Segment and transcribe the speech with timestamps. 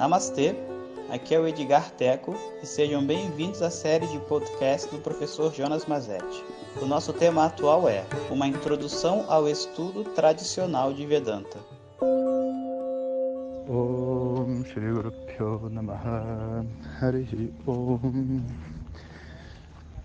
[0.00, 0.56] Namastê,
[1.10, 5.84] aqui é o Edgar Teco e sejam bem-vindos à série de podcast do professor Jonas
[5.84, 6.42] Mazetti.
[6.80, 11.58] O nosso tema atual é Uma Introdução ao Estudo Tradicional de Vedanta.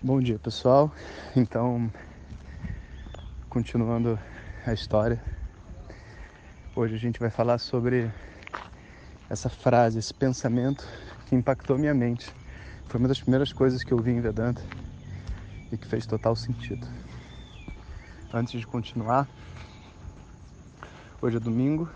[0.02, 0.92] Bom dia pessoal,
[1.34, 1.90] então
[3.48, 4.18] continuando
[4.66, 5.18] a história,
[6.76, 8.10] hoje a gente vai falar sobre
[9.28, 10.86] essa frase, esse pensamento
[11.26, 12.32] que impactou minha mente.
[12.86, 14.62] Foi uma das primeiras coisas que eu vi em Vedanta
[15.72, 16.86] e que fez total sentido.
[18.32, 19.28] Antes de continuar,
[21.20, 21.88] hoje é domingo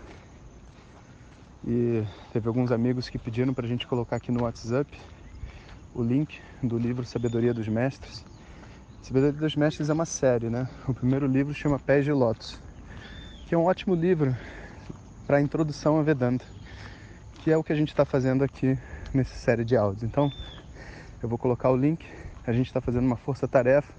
[1.65, 4.99] e teve alguns amigos que pediram para a gente colocar aqui no WhatsApp
[5.93, 8.25] o link do livro Sabedoria dos Mestres.
[9.01, 10.67] Sabedoria dos Mestres é uma série, né?
[10.87, 12.59] O primeiro livro chama Pés de Lótus,
[13.47, 14.35] que é um ótimo livro
[15.25, 16.45] para introdução a Vedanta
[17.41, 18.77] que é o que a gente está fazendo aqui
[19.13, 20.03] nessa série de áudios.
[20.03, 20.31] Então,
[21.21, 22.05] eu vou colocar o link.
[22.45, 23.91] A gente está fazendo uma força-tarefa,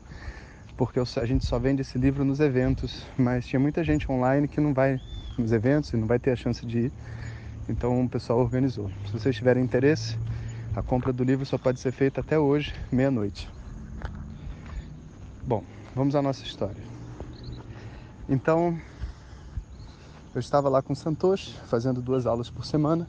[0.76, 4.60] porque a gente só vende esse livro nos eventos, mas tinha muita gente online que
[4.60, 5.00] não vai
[5.36, 6.92] nos eventos e não vai ter a chance de ir.
[7.68, 8.90] Então, o pessoal organizou.
[9.06, 10.16] Se vocês tiverem interesse,
[10.76, 13.48] a compra do livro só pode ser feita até hoje, meia-noite.
[15.44, 16.82] Bom, vamos à nossa história.
[18.28, 18.78] Então,
[20.32, 23.06] eu estava lá com o Santoshi, fazendo duas aulas por semana.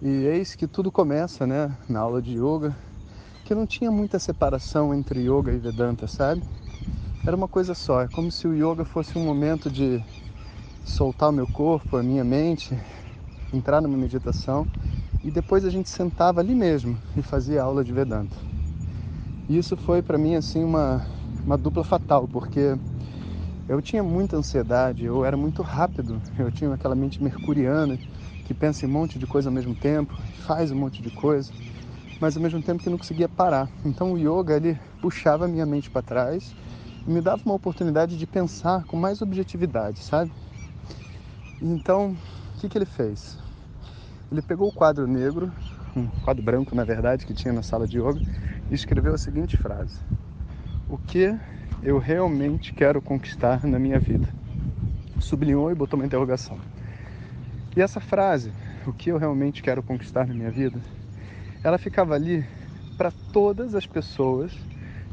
[0.00, 2.76] E eis que tudo começa, né, na aula de yoga,
[3.44, 6.44] que não tinha muita separação entre yoga e Vedanta, sabe?
[7.26, 10.00] Era uma coisa só, é como se o yoga fosse um momento de
[10.84, 12.80] soltar o meu corpo, a minha mente,
[13.52, 14.68] entrar numa meditação
[15.24, 18.36] e depois a gente sentava ali mesmo e fazia aula de Vedanta.
[19.48, 21.04] E isso foi para mim assim uma
[21.44, 22.78] uma dupla fatal, porque
[23.68, 27.98] eu tinha muita ansiedade, eu era muito rápido, eu tinha aquela mente mercuriana
[28.48, 31.52] que pensa em um monte de coisa ao mesmo tempo, faz um monte de coisa,
[32.18, 33.68] mas ao mesmo tempo que não conseguia parar.
[33.84, 36.56] Então o yoga ele puxava a minha mente para trás
[37.06, 40.32] e me dava uma oportunidade de pensar com mais objetividade, sabe?
[41.60, 42.16] Então,
[42.56, 43.36] o que, que ele fez?
[44.32, 45.52] Ele pegou o quadro negro,
[45.94, 48.22] um quadro branco na verdade, que tinha na sala de yoga,
[48.70, 49.98] e escreveu a seguinte frase:
[50.88, 51.38] O que
[51.82, 54.26] eu realmente quero conquistar na minha vida?
[55.20, 56.58] Sublinhou e botou uma interrogação.
[57.78, 58.50] E essa frase,
[58.88, 60.80] o que eu realmente quero conquistar na minha vida,
[61.62, 62.44] ela ficava ali
[62.96, 64.52] para todas as pessoas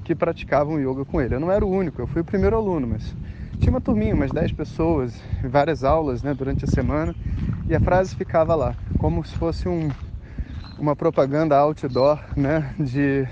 [0.04, 1.36] que praticavam yoga com ele.
[1.36, 3.16] Eu não era o único, eu fui o primeiro aluno, mas
[3.60, 7.16] tinha uma turminha, umas 10 pessoas, várias aulas né, durante a semana,
[7.70, 9.92] e a frase ficava lá, como se fosse um,
[10.80, 13.28] uma propaganda outdoor né, de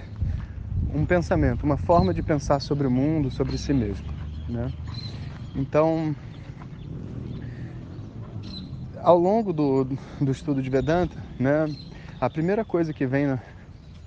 [0.93, 4.05] um pensamento, uma forma de pensar sobre o mundo, sobre si mesmo.
[4.47, 4.71] Né?
[5.55, 6.15] Então,
[9.03, 9.83] ao longo do,
[10.19, 11.65] do estudo de Vedanta, né,
[12.21, 13.37] a primeira coisa que vem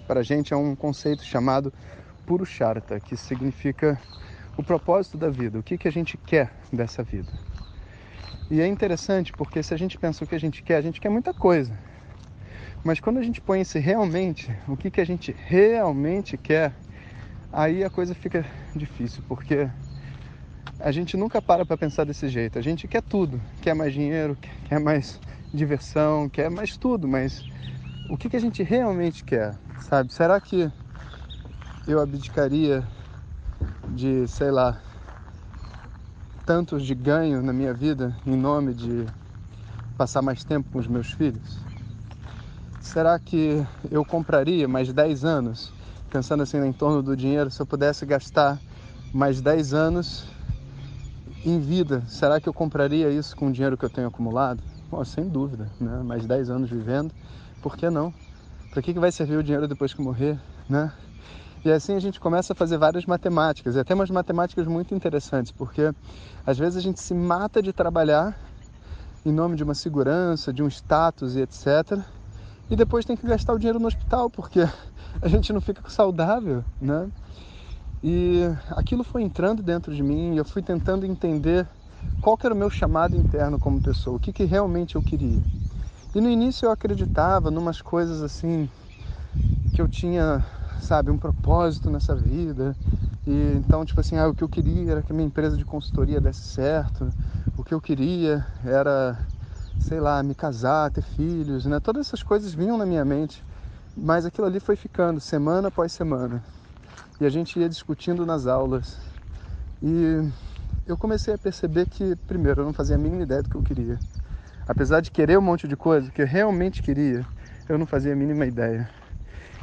[0.07, 1.73] para a gente é um conceito chamado
[2.25, 4.01] Purushartha, que significa
[4.57, 7.31] o propósito da vida, o que, que a gente quer dessa vida.
[8.51, 11.01] E é interessante porque se a gente pensa o que a gente quer, a gente
[11.01, 11.79] quer muita coisa.
[12.83, 16.73] Mas quando a gente põe esse realmente, o que, que a gente realmente quer,
[17.53, 19.69] aí a coisa fica difícil, porque
[20.79, 22.59] a gente nunca para para pensar desse jeito.
[22.59, 24.37] A gente quer tudo, quer mais dinheiro,
[24.69, 25.21] quer mais
[25.53, 27.45] diversão, quer mais tudo, mas
[28.09, 30.13] o que, que a gente realmente quer, sabe?
[30.13, 30.71] Será que
[31.87, 32.87] eu abdicaria
[33.89, 34.81] de, sei lá,
[36.45, 39.07] tantos de ganho na minha vida em nome de
[39.97, 41.59] passar mais tempo com os meus filhos?
[42.81, 45.73] Será que eu compraria mais 10 anos,
[46.11, 48.61] pensando assim em torno do dinheiro, se eu pudesse gastar
[49.13, 50.36] mais 10 anos
[51.47, 54.61] em vida, será que eu compraria isso com o dinheiro que eu tenho acumulado?
[54.91, 56.03] Bom, sem dúvida, né?
[56.03, 57.15] Mais 10 anos vivendo,
[57.63, 58.13] por que não?
[58.71, 60.93] Para que, que vai servir o dinheiro depois que morrer, né?
[61.65, 65.53] E assim a gente começa a fazer várias matemáticas, e até umas matemáticas muito interessantes,
[65.53, 65.93] porque
[66.45, 68.37] às vezes a gente se mata de trabalhar
[69.25, 72.01] em nome de uma segurança, de um status e etc.
[72.69, 74.61] E depois tem que gastar o dinheiro no hospital, porque
[75.23, 77.09] a gente não fica saudável, né?
[78.09, 81.67] E aquilo foi entrando dentro de mim e eu fui tentando entender
[82.21, 85.41] qual era o meu chamado interno como pessoa, o que, que realmente eu queria.
[86.15, 88.71] E no início eu acreditava numas coisas assim
[89.73, 90.41] que eu tinha,
[90.79, 92.77] sabe, um propósito nessa vida.
[93.27, 95.65] E então, tipo assim, ah, o que eu queria era que a minha empresa de
[95.65, 97.13] consultoria desse certo.
[97.57, 99.19] O que eu queria era,
[99.81, 101.81] sei lá, me casar, ter filhos, né?
[101.81, 103.43] Todas essas coisas vinham na minha mente,
[103.97, 106.41] mas aquilo ali foi ficando semana após semana
[107.21, 108.99] e a gente ia discutindo nas aulas.
[109.83, 110.29] E
[110.87, 113.63] eu comecei a perceber que, primeiro, eu não fazia a mínima ideia do que eu
[113.63, 113.99] queria.
[114.69, 117.25] apesar de querer um monte de coisa, que eu realmente queria,
[117.69, 118.89] eu não fazia a mínima ideia.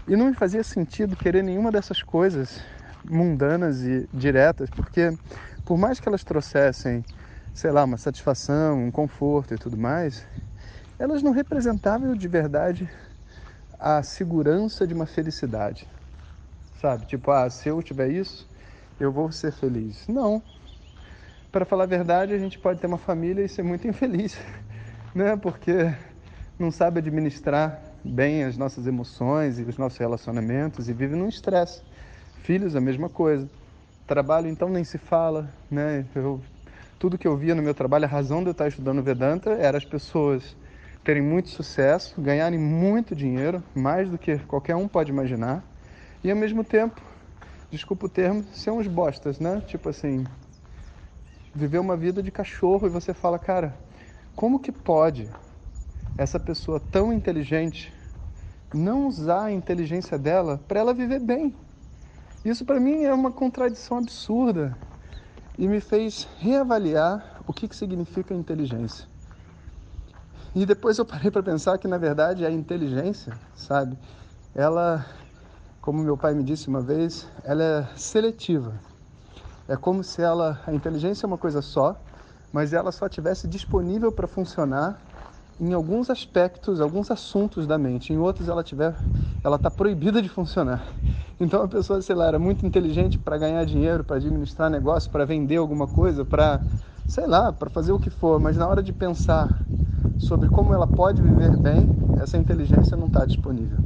[0.07, 2.61] E não me fazia sentido querer nenhuma dessas coisas
[3.03, 5.17] mundanas e diretas, porque
[5.65, 7.03] por mais que elas trouxessem,
[7.53, 10.25] sei lá, uma satisfação, um conforto e tudo mais,
[10.97, 12.89] elas não representavam de verdade
[13.77, 15.87] a segurança de uma felicidade.
[16.83, 17.05] Sabe?
[17.05, 18.45] Tipo, ah, se eu tiver isso,
[18.99, 20.05] eu vou ser feliz.
[20.05, 20.43] Não.
[21.49, 24.37] Para falar a verdade, a gente pode ter uma família e ser muito infeliz,
[25.15, 25.37] né?
[25.37, 25.95] Porque
[26.59, 31.81] não sabe administrar bem as nossas emoções e os nossos relacionamentos e vive num estresse.
[32.41, 33.49] Filhos, a mesma coisa.
[34.05, 36.05] Trabalho, então, nem se fala, né?
[36.13, 36.41] Eu,
[36.99, 39.77] tudo que eu via no meu trabalho, a razão de eu estar estudando Vedanta era
[39.77, 40.53] as pessoas
[41.01, 45.63] terem muito sucesso, ganharem muito dinheiro, mais do que qualquer um pode imaginar,
[46.23, 47.01] e ao mesmo tempo,
[47.69, 49.61] desculpa o termo, ser uns bostas, né?
[49.67, 50.23] Tipo assim,
[51.53, 53.77] viver uma vida de cachorro e você fala, cara,
[54.35, 55.29] como que pode
[56.17, 57.93] essa pessoa tão inteligente
[58.73, 61.55] não usar a inteligência dela para ela viver bem?
[62.43, 64.77] Isso para mim é uma contradição absurda
[65.57, 69.07] e me fez reavaliar o que, que significa inteligência.
[70.55, 73.97] E depois eu parei para pensar que, na verdade, a inteligência, sabe,
[74.53, 75.05] ela,
[75.83, 78.73] como meu pai me disse uma vez, ela é seletiva.
[79.67, 81.99] É como se ela, a inteligência é uma coisa só,
[82.53, 84.97] mas ela só tivesse disponível para funcionar
[85.59, 88.13] em alguns aspectos, alguns assuntos da mente.
[88.13, 88.95] Em outros ela tiver,
[89.43, 90.87] ela está proibida de funcionar.
[91.37, 95.25] Então a pessoa, sei lá, era muito inteligente para ganhar dinheiro, para administrar negócio, para
[95.25, 96.61] vender alguma coisa, para,
[97.05, 98.39] sei lá, para fazer o que for.
[98.39, 99.67] Mas na hora de pensar
[100.23, 101.89] sobre como ela pode viver bem,
[102.21, 103.77] essa inteligência não está disponível.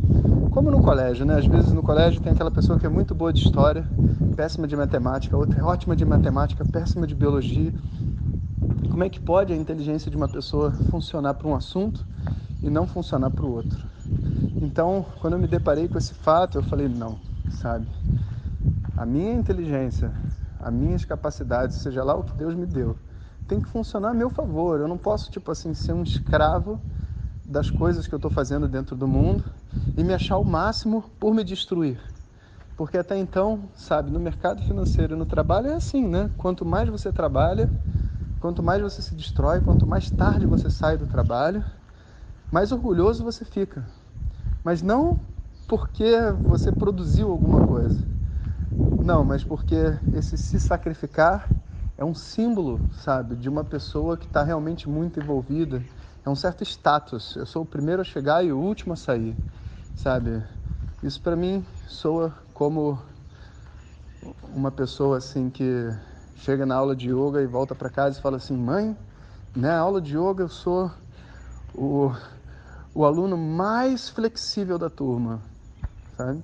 [0.51, 1.35] Como no colégio, né?
[1.35, 3.85] Às vezes no colégio tem aquela pessoa que é muito boa de história,
[4.35, 7.73] péssima de matemática, outra é ótima de matemática, péssima de biologia.
[8.89, 12.05] Como é que pode a inteligência de uma pessoa funcionar para um assunto
[12.61, 13.85] e não funcionar para o outro?
[14.61, 17.17] Então, quando eu me deparei com esse fato, eu falei: não,
[17.49, 17.87] sabe?
[18.95, 20.11] A minha inteligência,
[20.59, 22.95] as minhas capacidades, seja lá o que Deus me deu,
[23.47, 24.79] tem que funcionar a meu favor.
[24.79, 26.79] Eu não posso, tipo assim, ser um escravo
[27.45, 29.43] das coisas que eu estou fazendo dentro do mundo
[29.95, 31.99] e me achar o máximo por me destruir.
[32.75, 36.29] Porque até então, sabe, no mercado financeiro e no trabalho é assim, né?
[36.37, 37.69] Quanto mais você trabalha,
[38.39, 41.63] quanto mais você se destrói, quanto mais tarde você sai do trabalho,
[42.51, 43.83] mais orgulhoso você fica.
[44.63, 45.17] Mas não
[45.67, 47.99] porque você produziu alguma coisa.
[49.03, 49.75] Não, mas porque
[50.13, 51.49] esse se sacrificar
[51.97, 55.83] é um símbolo, sabe, de uma pessoa que está realmente muito envolvida.
[56.23, 57.35] É um certo status.
[57.35, 59.35] Eu sou o primeiro a chegar e o último a sair,
[59.95, 60.43] sabe?
[61.01, 62.99] Isso para mim soa como
[64.43, 65.63] uma pessoa assim que
[66.35, 68.95] chega na aula de yoga e volta para casa e fala assim: "Mãe,
[69.55, 70.91] na né, aula de yoga eu sou
[71.73, 72.11] o,
[72.93, 75.41] o aluno mais flexível da turma",
[76.15, 76.43] sabe?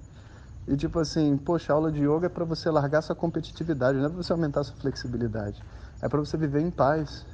[0.68, 4.10] E tipo assim, poxa, aula de yoga é para você largar sua competitividade, não é
[4.10, 5.62] para você aumentar sua flexibilidade.
[6.02, 7.26] É para você viver em paz.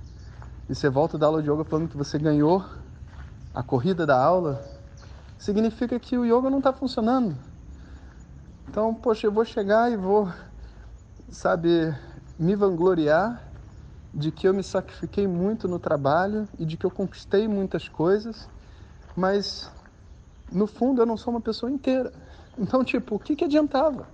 [0.68, 2.66] E você volta da aula de yoga falando que você ganhou
[3.54, 4.64] a corrida da aula,
[5.38, 7.36] significa que o yoga não está funcionando.
[8.68, 10.32] Então, poxa, eu vou chegar e vou,
[11.30, 11.94] sabe,
[12.38, 13.42] me vangloriar
[14.14, 18.48] de que eu me sacrifiquei muito no trabalho e de que eu conquistei muitas coisas,
[19.16, 19.72] mas
[20.52, 22.14] no fundo eu não sou uma pessoa inteira.
[22.60, 24.06] Então, tipo, o que, que adiantava?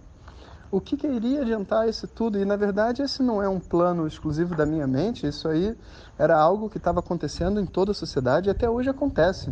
[0.70, 2.38] O que, que iria adiantar isso tudo?
[2.40, 5.76] E na verdade, esse não é um plano exclusivo da minha mente, isso aí
[6.18, 9.52] era algo que estava acontecendo em toda a sociedade e até hoje acontece.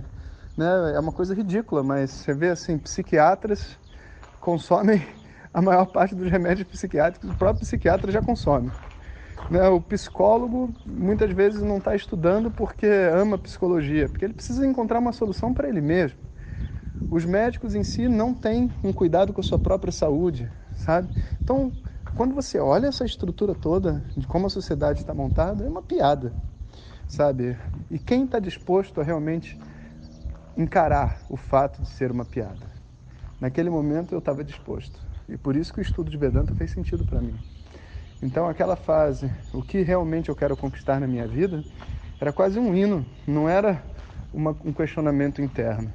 [0.56, 0.94] Né?
[0.96, 3.80] É uma coisa ridícula, mas você vê assim: psiquiatras
[4.40, 5.04] consomem
[5.52, 8.72] a maior parte dos remédios psiquiátricos, o próprio psiquiatra já consome.
[9.50, 9.68] Né?
[9.70, 15.14] O psicólogo muitas vezes não está estudando porque ama psicologia, porque ele precisa encontrar uma
[15.14, 16.33] solução para ele mesmo
[17.14, 21.10] os médicos em si não têm um cuidado com a sua própria saúde, sabe?
[21.44, 21.72] Então,
[22.16, 26.34] quando você olha essa estrutura toda de como a sociedade está montada, é uma piada,
[27.08, 27.56] sabe?
[27.92, 29.60] E quem está disposto a realmente
[30.58, 32.66] encarar o fato de ser uma piada?
[33.40, 35.00] Naquele momento eu estava disposto.
[35.30, 37.36] E por isso que o estudo de Vedanta fez sentido para mim.
[38.24, 41.64] Então, aquela fase, o que realmente eu quero conquistar na minha vida,
[42.20, 43.84] era quase um hino, não era
[44.34, 45.92] uma, um questionamento interno.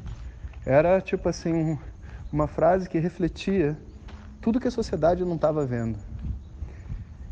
[0.69, 1.79] Era tipo assim,
[2.31, 3.75] uma frase que refletia
[4.39, 5.99] tudo que a sociedade não estava vendo.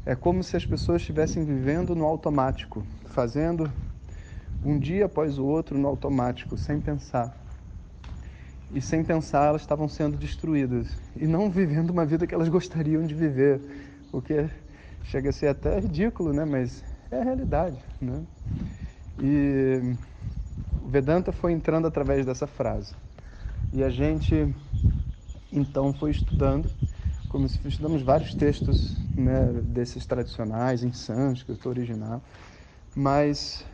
[0.07, 3.71] É como se as pessoas estivessem vivendo no automático, fazendo
[4.65, 7.37] um dia após o outro no automático, sem pensar.
[8.71, 13.05] E sem pensar, elas estavam sendo destruídas e não vivendo uma vida que elas gostariam
[13.07, 13.61] de viver,
[14.11, 14.49] o que
[15.03, 16.47] chega a ser até ridículo, né?
[16.47, 18.25] Mas é a realidade, né?
[19.19, 19.95] E
[20.81, 22.95] O Vedanta foi entrando através dessa frase.
[23.77, 24.55] E a gente
[25.53, 26.71] então foi estudando,
[27.29, 32.23] como estudamos vários textos né, desses tradicionais em sânscrito original,
[32.95, 33.67] mas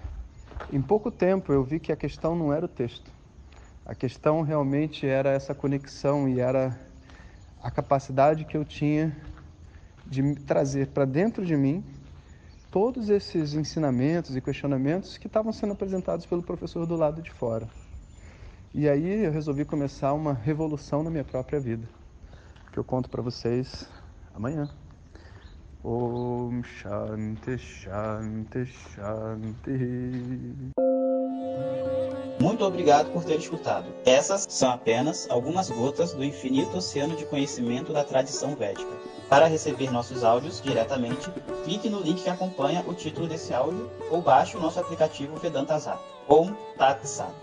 [0.72, 3.12] em pouco tempo eu vi que a questão não era o texto.
[3.86, 6.76] A questão realmente era essa conexão e era
[7.62, 9.16] a capacidade que eu tinha
[10.04, 11.84] de trazer para dentro de mim
[12.72, 17.81] todos esses ensinamentos e questionamentos que estavam sendo apresentados pelo professor do lado de fora.
[18.74, 21.86] E aí eu resolvi começar uma revolução na minha própria vida,
[22.72, 23.86] que eu conto para vocês
[24.34, 24.66] amanhã.
[25.84, 30.72] Om Shanti Shanti Shanti.
[32.40, 33.92] Muito obrigado por ter escutado.
[34.06, 38.90] Essas são apenas algumas gotas do infinito oceano de conhecimento da tradição védica.
[39.28, 41.30] Para receber nossos áudios diretamente,
[41.64, 45.78] clique no link que acompanha o título desse áudio ou baixe o nosso aplicativo Vedanta
[45.78, 46.00] Zat.
[46.26, 47.34] Om Tat Sat.